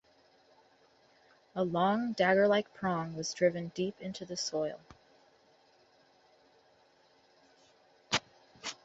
[1.55, 4.79] A long daggerlike prong was driven deep into the soil.